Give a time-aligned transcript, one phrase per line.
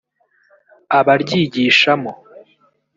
[0.99, 2.11] abaryigishamo